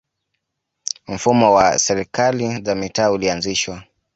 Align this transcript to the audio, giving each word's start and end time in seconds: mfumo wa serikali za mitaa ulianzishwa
mfumo 1.07 1.53
wa 1.53 1.79
serikali 1.79 2.63
za 2.63 2.75
mitaa 2.75 3.11
ulianzishwa 3.11 3.83